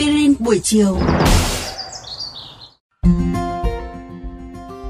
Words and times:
aspirin 0.00 0.34
buổi 0.38 0.60
chiều. 0.62 0.98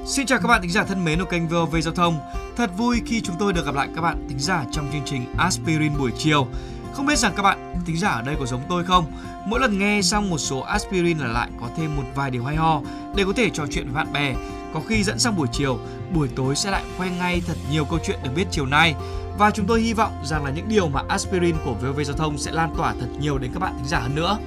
Xin 0.06 0.26
chào 0.26 0.38
các 0.38 0.48
bạn 0.48 0.62
thính 0.62 0.70
giả 0.70 0.84
thân 0.84 1.04
mến 1.04 1.18
của 1.18 1.24
kênh 1.24 1.48
VOV 1.48 1.76
Giao 1.82 1.94
thông. 1.94 2.18
Thật 2.56 2.70
vui 2.76 3.02
khi 3.06 3.20
chúng 3.20 3.36
tôi 3.38 3.52
được 3.52 3.66
gặp 3.66 3.74
lại 3.74 3.88
các 3.94 4.00
bạn 4.00 4.26
thính 4.28 4.38
giả 4.38 4.64
trong 4.72 4.88
chương 4.92 5.02
trình 5.04 5.24
Aspirin 5.38 5.98
buổi 5.98 6.10
chiều. 6.18 6.46
Không 6.92 7.06
biết 7.06 7.18
rằng 7.18 7.32
các 7.36 7.42
bạn 7.42 7.74
thính 7.86 7.96
giả 7.98 8.08
ở 8.08 8.22
đây 8.22 8.36
có 8.38 8.46
giống 8.46 8.60
tôi 8.68 8.84
không? 8.84 9.04
Mỗi 9.46 9.60
lần 9.60 9.78
nghe 9.78 10.02
xong 10.02 10.30
một 10.30 10.38
số 10.38 10.60
aspirin 10.60 11.18
là 11.18 11.26
lại 11.26 11.48
có 11.60 11.68
thêm 11.76 11.96
một 11.96 12.04
vài 12.14 12.30
điều 12.30 12.44
hay 12.44 12.56
ho 12.56 12.80
để 13.16 13.24
có 13.24 13.32
thể 13.36 13.50
trò 13.50 13.64
chuyện 13.70 13.84
với 13.84 13.94
bạn 13.94 14.12
bè. 14.12 14.34
Có 14.74 14.80
khi 14.88 15.02
dẫn 15.02 15.18
sang 15.18 15.36
buổi 15.36 15.48
chiều, 15.52 15.78
buổi 16.14 16.28
tối 16.36 16.56
sẽ 16.56 16.70
lại 16.70 16.82
quen 16.98 17.18
ngay 17.18 17.42
thật 17.46 17.56
nhiều 17.70 17.84
câu 17.84 17.98
chuyện 18.06 18.18
được 18.22 18.30
biết 18.36 18.46
chiều 18.50 18.66
nay. 18.66 18.94
Và 19.38 19.50
chúng 19.50 19.66
tôi 19.66 19.80
hy 19.80 19.92
vọng 19.92 20.12
rằng 20.24 20.44
là 20.44 20.50
những 20.50 20.68
điều 20.68 20.88
mà 20.88 21.02
aspirin 21.08 21.56
của 21.64 21.74
VOV 21.74 22.00
Giao 22.04 22.16
thông 22.16 22.38
sẽ 22.38 22.52
lan 22.52 22.74
tỏa 22.76 22.94
thật 23.00 23.08
nhiều 23.20 23.38
đến 23.38 23.50
các 23.52 23.60
bạn 23.60 23.74
thính 23.78 23.88
giả 23.88 23.98
hơn 23.98 24.14
nữa. 24.14 24.38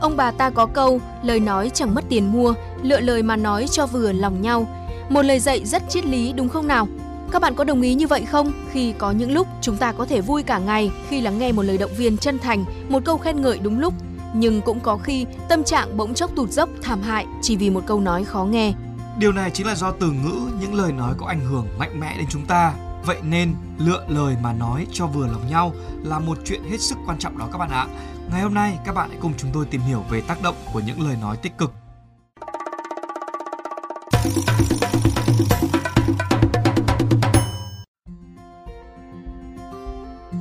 Ông 0.00 0.16
bà 0.16 0.30
ta 0.30 0.50
có 0.50 0.66
câu, 0.66 1.00
lời 1.22 1.40
nói 1.40 1.70
chẳng 1.74 1.94
mất 1.94 2.04
tiền 2.08 2.32
mua, 2.32 2.54
lựa 2.82 3.00
lời 3.00 3.22
mà 3.22 3.36
nói 3.36 3.66
cho 3.70 3.86
vừa 3.86 4.12
lòng 4.12 4.42
nhau. 4.42 4.66
Một 5.08 5.22
lời 5.22 5.38
dạy 5.40 5.64
rất 5.64 5.82
triết 5.88 6.04
lý 6.04 6.32
đúng 6.32 6.48
không 6.48 6.66
nào? 6.66 6.88
Các 7.32 7.42
bạn 7.42 7.54
có 7.54 7.64
đồng 7.64 7.82
ý 7.82 7.94
như 7.94 8.06
vậy 8.06 8.24
không? 8.24 8.52
Khi 8.70 8.92
có 8.92 9.10
những 9.10 9.32
lúc 9.32 9.46
chúng 9.60 9.76
ta 9.76 9.92
có 9.92 10.06
thể 10.06 10.20
vui 10.20 10.42
cả 10.42 10.58
ngày 10.58 10.90
khi 11.08 11.20
lắng 11.20 11.38
nghe 11.38 11.52
một 11.52 11.62
lời 11.62 11.78
động 11.78 11.90
viên 11.96 12.16
chân 12.16 12.38
thành, 12.38 12.64
một 12.88 13.02
câu 13.04 13.18
khen 13.18 13.42
ngợi 13.42 13.58
đúng 13.58 13.78
lúc, 13.78 13.94
nhưng 14.34 14.60
cũng 14.60 14.80
có 14.80 14.96
khi 14.96 15.26
tâm 15.48 15.64
trạng 15.64 15.96
bỗng 15.96 16.14
chốc 16.14 16.30
tụt 16.36 16.50
dốc 16.50 16.68
thảm 16.82 17.02
hại 17.02 17.26
chỉ 17.42 17.56
vì 17.56 17.70
một 17.70 17.82
câu 17.86 18.00
nói 18.00 18.24
khó 18.24 18.44
nghe. 18.44 18.72
Điều 19.18 19.32
này 19.32 19.50
chính 19.50 19.66
là 19.66 19.74
do 19.74 19.90
từ 19.90 20.06
ngữ, 20.06 20.34
những 20.60 20.74
lời 20.74 20.92
nói 20.92 21.14
có 21.18 21.26
ảnh 21.26 21.40
hưởng 21.40 21.66
mạnh 21.78 22.00
mẽ 22.00 22.14
đến 22.18 22.26
chúng 22.30 22.46
ta. 22.46 22.72
Vậy 23.06 23.18
nên 23.22 23.54
lựa 23.78 24.04
lời 24.08 24.36
mà 24.42 24.52
nói 24.52 24.86
cho 24.92 25.06
vừa 25.06 25.26
lòng 25.26 25.50
nhau 25.50 25.72
là 26.02 26.18
một 26.18 26.38
chuyện 26.44 26.62
hết 26.70 26.80
sức 26.80 26.98
quan 27.06 27.18
trọng 27.18 27.38
đó 27.38 27.48
các 27.52 27.58
bạn 27.58 27.70
ạ. 27.70 27.86
Ngày 28.30 28.42
hôm 28.42 28.54
nay 28.54 28.78
các 28.84 28.94
bạn 28.94 29.08
hãy 29.08 29.18
cùng 29.22 29.32
chúng 29.36 29.50
tôi 29.54 29.66
tìm 29.70 29.80
hiểu 29.80 30.04
về 30.10 30.20
tác 30.20 30.42
động 30.42 30.56
của 30.72 30.80
những 30.80 31.06
lời 31.06 31.16
nói 31.20 31.36
tích 31.36 31.58
cực 31.58 31.72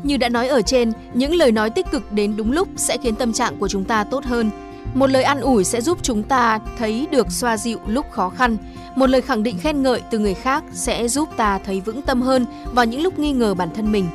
Như 0.04 0.18
đã 0.18 0.30
nói 0.30 0.48
ở 0.48 0.62
trên, 0.62 0.92
những 1.14 1.36
lời 1.36 1.52
nói 1.52 1.70
tích 1.70 1.86
cực 1.92 2.12
đến 2.12 2.34
đúng 2.38 2.52
lúc 2.52 2.68
sẽ 2.76 2.98
khiến 3.04 3.16
tâm 3.16 3.34
trạng 3.34 3.60
của 3.60 3.68
chúng 3.68 3.84
ta 3.84 4.04
tốt 4.04 4.24
hơn. 4.26 4.50
Một 4.94 5.08
lời 5.08 5.24
an 5.24 5.42
ủi 5.42 5.64
sẽ 5.64 5.82
giúp 5.82 5.98
chúng 6.02 6.24
ta 6.24 6.60
thấy 6.78 7.08
được 7.12 7.32
xoa 7.32 7.58
dịu 7.58 7.80
lúc 7.88 8.06
khó 8.12 8.30
khăn. 8.30 8.58
Một 8.96 9.08
lời 9.08 9.22
khẳng 9.22 9.44
định 9.44 9.58
khen 9.60 9.84
ngợi 9.84 10.02
từ 10.12 10.20
người 10.20 10.34
khác 10.34 10.64
sẽ 10.74 11.08
giúp 11.08 11.30
ta 11.38 11.60
thấy 11.66 11.82
vững 11.82 12.02
tâm 12.02 12.22
hơn 12.22 12.46
vào 12.74 12.86
những 12.86 13.02
lúc 13.02 13.20
nghi 13.20 13.32
ngờ 13.32 13.54
bản 13.54 13.70
thân 13.76 13.92
mình. 13.92 14.08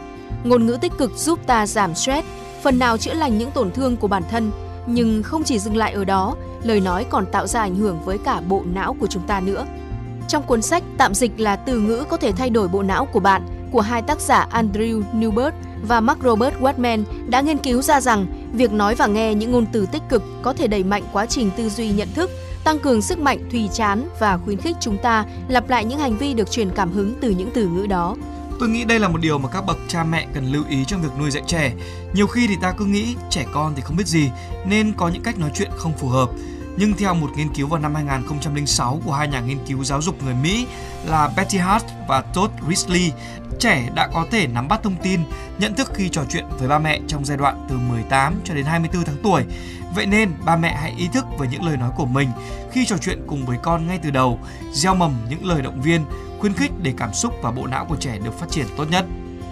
Ngôn 0.44 0.66
ngữ 0.66 0.78
tích 0.80 0.92
cực 0.98 1.12
giúp 1.16 1.38
ta 1.46 1.66
giảm 1.66 1.94
stress, 1.94 2.26
phần 2.62 2.78
nào 2.78 2.98
chữa 2.98 3.14
lành 3.14 3.38
những 3.38 3.50
tổn 3.50 3.70
thương 3.70 3.96
của 3.96 4.08
bản 4.08 4.22
thân. 4.30 4.50
Nhưng 4.86 5.22
không 5.22 5.44
chỉ 5.44 5.58
dừng 5.58 5.76
lại 5.76 5.92
ở 5.92 6.04
đó, 6.04 6.34
lời 6.62 6.80
nói 6.80 7.06
còn 7.10 7.26
tạo 7.32 7.46
ra 7.46 7.60
ảnh 7.60 7.74
hưởng 7.74 7.98
với 8.04 8.18
cả 8.18 8.40
bộ 8.48 8.62
não 8.74 8.96
của 9.00 9.06
chúng 9.06 9.22
ta 9.22 9.40
nữa. 9.40 9.66
Trong 10.28 10.42
cuốn 10.42 10.62
sách 10.62 10.82
tạm 10.98 11.14
dịch 11.14 11.40
là 11.40 11.56
từ 11.56 11.78
ngữ 11.78 12.04
có 12.08 12.16
thể 12.16 12.32
thay 12.32 12.50
đổi 12.50 12.68
bộ 12.68 12.82
não 12.82 13.06
của 13.06 13.20
bạn 13.20 13.42
của 13.70 13.80
hai 13.80 14.02
tác 14.02 14.20
giả 14.20 14.48
Andrew 14.52 15.02
Newbert 15.12 15.52
và 15.82 16.00
Mark 16.00 16.22
Robert 16.22 16.54
Watman 16.60 17.02
đã 17.28 17.40
nghiên 17.40 17.58
cứu 17.58 17.82
ra 17.82 18.00
rằng 18.00 18.26
việc 18.52 18.72
nói 18.72 18.94
và 18.94 19.06
nghe 19.06 19.34
những 19.34 19.52
ngôn 19.52 19.66
từ 19.72 19.86
tích 19.86 20.02
cực 20.08 20.22
có 20.42 20.52
thể 20.52 20.66
đẩy 20.66 20.84
mạnh 20.84 21.02
quá 21.12 21.26
trình 21.26 21.50
tư 21.56 21.68
duy 21.68 21.90
nhận 21.90 22.08
thức, 22.14 22.30
tăng 22.64 22.78
cường 22.78 23.02
sức 23.02 23.18
mạnh 23.18 23.38
thùy 23.50 23.68
chán 23.72 24.08
và 24.20 24.38
khuyến 24.44 24.58
khích 24.58 24.76
chúng 24.80 24.98
ta 24.98 25.24
lặp 25.48 25.70
lại 25.70 25.84
những 25.84 25.98
hành 25.98 26.18
vi 26.18 26.34
được 26.34 26.50
truyền 26.50 26.70
cảm 26.70 26.92
hứng 26.92 27.14
từ 27.20 27.30
những 27.30 27.50
từ 27.54 27.68
ngữ 27.68 27.86
đó. 27.86 28.16
Tôi 28.60 28.68
nghĩ 28.68 28.84
đây 28.84 29.00
là 29.00 29.08
một 29.08 29.20
điều 29.20 29.38
mà 29.38 29.48
các 29.48 29.66
bậc 29.66 29.76
cha 29.88 30.04
mẹ 30.04 30.26
cần 30.34 30.52
lưu 30.52 30.64
ý 30.68 30.84
trong 30.84 31.02
việc 31.02 31.08
nuôi 31.18 31.30
dạy 31.30 31.42
trẻ. 31.46 31.72
Nhiều 32.12 32.26
khi 32.26 32.46
thì 32.46 32.54
ta 32.62 32.72
cứ 32.72 32.84
nghĩ 32.84 33.16
trẻ 33.30 33.46
con 33.52 33.72
thì 33.76 33.82
không 33.82 33.96
biết 33.96 34.06
gì 34.06 34.30
nên 34.66 34.92
có 34.96 35.08
những 35.08 35.22
cách 35.22 35.38
nói 35.38 35.50
chuyện 35.54 35.70
không 35.76 35.92
phù 35.92 36.08
hợp. 36.08 36.30
Nhưng 36.78 36.94
theo 36.96 37.14
một 37.14 37.30
nghiên 37.36 37.54
cứu 37.54 37.66
vào 37.66 37.80
năm 37.80 37.94
2006 37.94 39.00
của 39.04 39.12
hai 39.12 39.28
nhà 39.28 39.40
nghiên 39.40 39.58
cứu 39.66 39.84
giáo 39.84 40.02
dục 40.02 40.22
người 40.24 40.34
Mỹ 40.34 40.66
là 41.06 41.30
Betty 41.36 41.58
Hart 41.58 41.84
và 42.08 42.20
Todd 42.20 42.54
Risley, 42.68 43.12
trẻ 43.58 43.88
đã 43.94 44.08
có 44.14 44.26
thể 44.30 44.46
nắm 44.46 44.68
bắt 44.68 44.80
thông 44.82 44.96
tin, 45.02 45.20
nhận 45.58 45.74
thức 45.74 45.90
khi 45.94 46.08
trò 46.08 46.22
chuyện 46.28 46.44
với 46.58 46.68
ba 46.68 46.78
mẹ 46.78 47.00
trong 47.06 47.24
giai 47.24 47.36
đoạn 47.36 47.66
từ 47.68 47.78
18 47.78 48.40
cho 48.44 48.54
đến 48.54 48.64
24 48.64 49.04
tháng 49.04 49.16
tuổi. 49.22 49.44
Vậy 49.94 50.06
nên 50.06 50.30
ba 50.44 50.56
mẹ 50.56 50.76
hãy 50.80 50.94
ý 50.98 51.08
thức 51.12 51.24
về 51.38 51.48
những 51.50 51.64
lời 51.64 51.76
nói 51.76 51.90
của 51.96 52.06
mình 52.06 52.28
khi 52.72 52.84
trò 52.84 52.96
chuyện 52.98 53.24
cùng 53.26 53.46
với 53.46 53.58
con 53.62 53.86
ngay 53.86 53.98
từ 54.02 54.10
đầu, 54.10 54.38
gieo 54.72 54.94
mầm 54.94 55.12
những 55.28 55.46
lời 55.46 55.62
động 55.62 55.80
viên, 55.80 56.04
khuyến 56.38 56.52
khích 56.52 56.72
để 56.82 56.94
cảm 56.96 57.14
xúc 57.14 57.34
và 57.42 57.50
bộ 57.50 57.66
não 57.66 57.84
của 57.84 57.96
trẻ 57.96 58.18
được 58.24 58.38
phát 58.38 58.46
triển 58.50 58.66
tốt 58.76 58.84
nhất. 58.90 59.04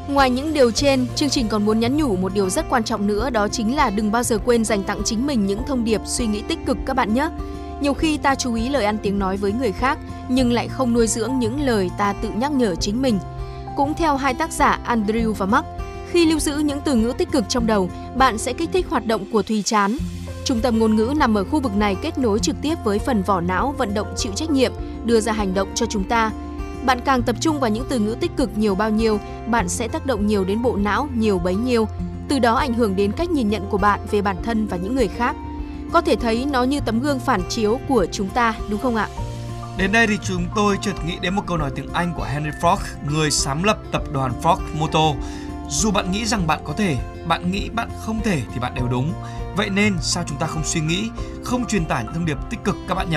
Ngoài 0.09 0.31
những 0.31 0.55
điều 0.55 0.71
trên, 0.71 1.06
chương 1.15 1.28
trình 1.28 1.49
còn 1.49 1.65
muốn 1.65 1.81
nhắn 1.81 1.97
nhủ 1.97 2.17
một 2.17 2.34
điều 2.34 2.50
rất 2.50 2.67
quan 2.71 2.84
trọng 2.84 3.06
nữa 3.06 3.31
đó 3.31 3.49
chính 3.49 3.77
là 3.77 3.91
đừng 3.91 4.12
bao 4.12 4.22
giờ 4.22 4.39
quên 4.44 4.65
dành 4.65 4.83
tặng 4.83 5.00
chính 5.05 5.27
mình 5.27 5.47
những 5.47 5.61
thông 5.67 5.84
điệp 5.84 6.00
suy 6.05 6.27
nghĩ 6.27 6.43
tích 6.49 6.59
cực 6.67 6.77
các 6.87 6.94
bạn 6.94 7.15
nhé. 7.15 7.28
Nhiều 7.81 7.94
khi 7.94 8.16
ta 8.16 8.34
chú 8.34 8.55
ý 8.55 8.69
lời 8.69 8.84
ăn 8.84 8.99
tiếng 9.03 9.19
nói 9.19 9.37
với 9.37 9.53
người 9.53 9.72
khác 9.72 9.99
nhưng 10.28 10.53
lại 10.53 10.69
không 10.69 10.95
nuôi 10.95 11.06
dưỡng 11.06 11.39
những 11.39 11.61
lời 11.61 11.91
ta 11.99 12.12
tự 12.12 12.28
nhắc 12.28 12.53
nhở 12.53 12.75
chính 12.75 13.03
mình. 13.03 13.19
Cũng 13.77 13.95
theo 13.95 14.16
hai 14.16 14.34
tác 14.34 14.53
giả 14.53 14.78
Andrew 14.87 15.33
và 15.33 15.47
Mark, 15.47 15.66
khi 16.11 16.27
lưu 16.27 16.39
giữ 16.39 16.59
những 16.59 16.81
từ 16.84 16.95
ngữ 16.95 17.12
tích 17.19 17.33
cực 17.33 17.45
trong 17.49 17.66
đầu, 17.66 17.91
bạn 18.16 18.39
sẽ 18.39 18.53
kích 18.53 18.71
thích 18.72 18.87
hoạt 18.91 19.06
động 19.06 19.25
của 19.33 19.43
thùy 19.43 19.62
chán. 19.62 19.97
Trung 20.45 20.61
tâm 20.61 20.78
ngôn 20.78 20.97
ngữ 20.97 21.15
nằm 21.16 21.34
ở 21.34 21.45
khu 21.45 21.61
vực 21.61 21.77
này 21.77 21.97
kết 22.03 22.19
nối 22.19 22.39
trực 22.39 22.56
tiếp 22.62 22.75
với 22.84 22.99
phần 22.99 23.22
vỏ 23.22 23.41
não 23.41 23.75
vận 23.78 23.95
động 23.95 24.09
chịu 24.16 24.33
trách 24.33 24.50
nhiệm, 24.50 24.72
đưa 25.05 25.21
ra 25.21 25.33
hành 25.33 25.55
động 25.55 25.69
cho 25.75 25.87
chúng 25.87 26.05
ta– 26.05 26.31
bạn 26.87 27.01
càng 27.05 27.23
tập 27.23 27.37
trung 27.41 27.61
vào 27.61 27.71
những 27.71 27.87
từ 27.89 27.99
ngữ 27.99 28.17
tích 28.21 28.37
cực 28.37 28.59
nhiều 28.59 28.75
bao 28.75 28.91
nhiêu, 28.91 29.21
bạn 29.47 29.69
sẽ 29.69 29.89
tác 29.89 30.07
động 30.07 30.27
nhiều 30.27 30.45
đến 30.45 30.63
bộ 30.63 30.77
não 30.77 31.09
nhiều 31.15 31.39
bấy 31.39 31.55
nhiêu, 31.55 31.89
từ 32.29 32.39
đó 32.39 32.55
ảnh 32.55 32.75
hưởng 32.75 32.97
đến 32.97 33.13
cách 33.13 33.31
nhìn 33.31 33.49
nhận 33.49 33.67
của 33.71 33.79
bạn 33.79 34.01
về 34.11 34.23
bản 34.23 34.37
thân 34.43 34.67
và 34.67 34.77
những 34.77 34.95
người 34.95 35.09
khác. 35.09 35.37
Có 35.93 36.01
thể 36.01 36.17
thấy 36.17 36.47
nó 36.51 36.63
như 36.63 36.81
tấm 36.81 37.01
gương 37.01 37.19
phản 37.19 37.43
chiếu 37.49 37.81
của 37.89 38.07
chúng 38.13 38.29
ta, 38.29 38.55
đúng 38.69 38.81
không 38.81 38.97
ạ? 38.97 39.09
Đến 39.79 39.93
đây 39.93 40.07
thì 40.07 40.19
chúng 40.23 40.47
tôi 40.57 40.79
chợt 40.81 40.93
nghĩ 41.07 41.19
đến 41.21 41.35
một 41.35 41.43
câu 41.47 41.57
nói 41.57 41.71
tiếng 41.75 41.93
Anh 41.93 42.13
của 42.17 42.25
Henry 42.25 42.51
Ford, 42.61 42.77
người 43.11 43.31
sáng 43.31 43.65
lập 43.65 43.79
tập 43.93 44.03
đoàn 44.13 44.33
Ford 44.43 44.59
Motor. 44.79 45.17
Dù 45.69 45.91
bạn 45.91 46.13
nghĩ 46.13 46.25
rằng 46.25 46.47
bạn 46.47 46.61
có 46.65 46.73
thể, 46.73 46.97
bạn 47.27 47.51
nghĩ 47.51 47.69
bạn 47.69 47.89
không 48.01 48.21
thể 48.25 48.43
thì 48.55 48.61
bạn 48.61 48.75
đều 48.75 48.89
đúng. 48.89 49.13
Vậy 49.57 49.71
nên 49.71 49.95
sao 50.01 50.25
chúng 50.27 50.39
ta 50.39 50.47
không 50.47 50.65
suy 50.65 50.81
nghĩ, 50.81 51.11
không 51.45 51.67
truyền 51.67 51.85
tải 51.85 52.05
những 52.05 52.15
thông 52.15 52.25
điệp 52.25 52.39
tích 52.51 52.65
cực 52.65 52.77
các 52.89 52.95
bạn 52.95 53.11
nhỉ? 53.11 53.17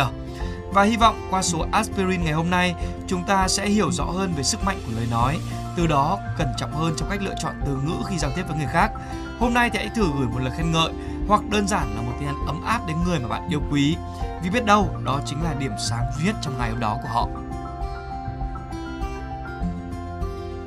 Và 0.74 0.84
hy 0.84 0.98
vọng 0.98 1.28
qua 1.30 1.42
số 1.42 1.66
Aspirin 1.72 2.24
ngày 2.24 2.34
hôm 2.34 2.50
nay, 2.50 2.76
chúng 3.08 3.24
ta 3.24 3.48
sẽ 3.48 3.68
hiểu 3.68 3.92
rõ 3.92 4.04
hơn 4.04 4.34
về 4.38 4.44
sức 4.44 4.64
mạnh 4.64 4.78
của 4.86 4.92
lời 4.96 5.08
nói, 5.12 5.38
từ 5.78 5.88
đó 5.88 6.20
cẩn 6.38 6.48
trọng 6.58 6.72
hơn 6.72 6.94
trong 6.98 7.10
cách 7.10 7.22
lựa 7.22 7.36
chọn 7.44 7.54
từ 7.66 7.72
ngữ 7.72 7.96
khi 8.10 8.18
giao 8.18 8.32
tiếp 8.36 8.44
với 8.48 8.58
người 8.58 8.68
khác. 8.72 8.92
Hôm 9.40 9.54
nay 9.54 9.70
thì 9.74 9.80
hãy 9.80 9.90
thử 9.96 10.04
gửi 10.18 10.28
một 10.28 10.40
lời 10.40 10.54
khen 10.58 10.72
ngợi 10.72 10.92
hoặc 11.28 11.42
đơn 11.52 11.68
giản 11.68 11.96
là 11.96 12.02
một 12.02 12.12
tin 12.20 12.28
nhắn 12.28 12.36
ấm 12.48 12.64
áp 12.66 12.88
đến 12.88 12.98
người 13.06 13.20
mà 13.20 13.28
bạn 13.28 13.50
yêu 13.50 13.62
quý. 13.72 13.96
Vì 14.44 14.50
biết 14.50 14.66
đâu 14.66 14.90
đó 15.04 15.20
chính 15.26 15.44
là 15.44 15.54
điểm 15.54 15.72
sáng 15.90 16.04
duy 16.18 16.26
nhất 16.26 16.36
trong 16.42 16.58
ngày 16.58 16.70
hôm 16.70 16.80
đó 16.80 16.98
của 17.02 17.10
họ. 17.10 17.28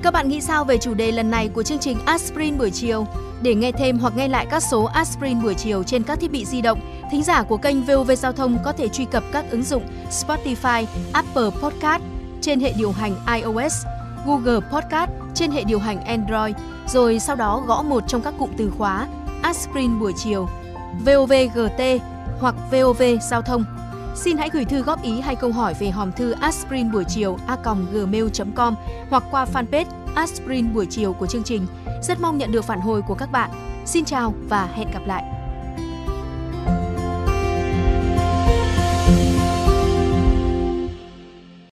Các 0.03 0.13
bạn 0.13 0.29
nghĩ 0.29 0.41
sao 0.41 0.65
về 0.65 0.79
chủ 0.79 0.95
đề 0.95 1.13
lần 1.13 1.31
này 1.31 1.49
của 1.49 1.63
chương 1.63 1.79
trình 1.79 1.99
Aspirin 2.07 2.59
buổi 2.59 2.71
chiều? 2.71 3.07
Để 3.43 3.55
nghe 3.55 3.73
thêm 3.73 3.99
hoặc 3.99 4.17
nghe 4.17 4.29
lại 4.29 4.47
các 4.51 4.63
số 4.63 4.85
Aspirin 4.85 5.43
buổi 5.43 5.55
chiều 5.55 5.83
trên 5.83 6.03
các 6.03 6.21
thiết 6.21 6.31
bị 6.31 6.45
di 6.45 6.61
động, 6.61 6.81
thính 7.13 7.23
giả 7.23 7.43
của 7.43 7.57
kênh 7.57 7.83
VOV 7.83 8.11
Giao 8.17 8.33
thông 8.33 8.59
có 8.65 8.73
thể 8.73 8.89
truy 8.89 9.05
cập 9.05 9.25
các 9.33 9.45
ứng 9.51 9.63
dụng 9.63 9.83
Spotify, 10.11 10.85
Apple 11.13 11.51
Podcast 11.63 12.03
trên 12.41 12.61
hệ 12.61 12.73
điều 12.79 12.93
hành 12.93 13.15
iOS, 13.35 13.87
Google 14.27 14.61
Podcast 14.73 15.11
trên 15.35 15.51
hệ 15.51 15.65
điều 15.65 15.79
hành 15.79 16.05
Android, 16.05 16.55
rồi 16.87 17.19
sau 17.19 17.37
đó 17.37 17.63
gõ 17.67 17.83
một 17.83 18.05
trong 18.09 18.23
các 18.23 18.35
cụm 18.39 18.51
từ 18.57 18.71
khóa 18.79 19.07
Aspirin 19.43 20.01
buổi 20.01 20.13
chiều, 20.17 20.49
VOVGT 21.05 21.83
hoặc 22.41 22.55
VOV 22.71 23.03
Giao 23.31 23.43
thông. 23.43 23.65
Xin 24.17 24.39
hãy 24.39 24.49
gửi 24.53 24.65
thư 24.65 24.83
góp 24.83 25.03
ý 25.03 25.21
hay 25.21 25.37
câu 25.37 25.53
hỏi 25.53 25.75
về 25.79 25.91
hòm 25.91 26.13
thư 26.13 26.31
aspirin 26.41 26.93
buổi 26.93 27.05
chiều 27.09 27.39
a.gmail.com 27.47 28.75
hoặc 29.11 29.23
qua 29.31 29.47
fanpage 29.55 29.85
aspirin 30.15 30.75
buổi 30.75 30.87
chiều 30.87 31.13
của 31.13 31.27
chương 31.27 31.45
trình. 31.45 31.67
Rất 32.03 32.21
mong 32.21 32.39
nhận 32.39 32.53
được 32.53 32.65
phản 32.65 32.81
hồi 32.81 33.03
của 33.03 33.15
các 33.15 33.33
bạn. 33.33 33.51
Xin 33.87 34.05
chào 34.05 34.35
và 34.49 34.69
hẹn 34.75 34.91
gặp 34.93 35.03
lại! 35.07 35.42